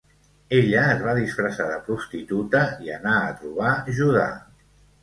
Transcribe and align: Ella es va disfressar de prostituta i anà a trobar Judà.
Ella 0.59 0.85
es 0.93 1.03
va 1.07 1.13
disfressar 1.17 1.67
de 1.73 1.77
prostituta 1.91 2.65
i 2.89 2.93
anà 2.97 3.17
a 3.29 3.33
trobar 3.45 3.77
Judà. 4.01 4.31